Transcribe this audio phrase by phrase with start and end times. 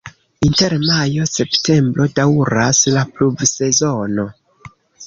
[0.45, 4.31] Inter majo-septembro daŭras la pluvsezono.